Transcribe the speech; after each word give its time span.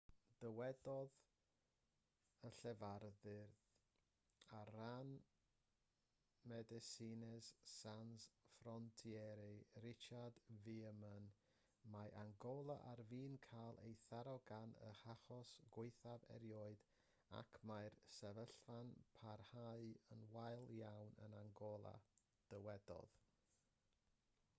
dywedodd 0.41 1.11
y 2.47 2.49
llefarydd 2.59 3.25
ar 4.59 4.69
ran 4.75 5.09
medecines 6.51 7.49
sans 7.71 8.25
frontiere 8.61 9.45
richard 9.83 10.39
veerman 10.63 11.29
mae 11.97 12.15
angola 12.23 12.77
ar 12.93 13.03
fin 13.11 13.37
cael 13.47 13.79
ei 13.89 13.95
tharo 14.07 14.33
gan 14.53 14.75
ei 14.87 14.97
hachos 15.03 15.51
gwaethaf 15.77 16.27
erioed 16.37 16.87
ac 17.41 17.59
mae'r 17.73 17.99
sefyllfa'n 18.17 18.95
parhau 19.19 19.85
yn 20.17 20.25
wael 20.33 20.65
iawn 20.79 21.13
yn 21.29 21.37
angola 21.43 21.93
dywedodd 22.55 23.23